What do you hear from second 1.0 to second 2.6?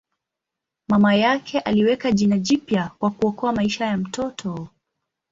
yake aliweka jina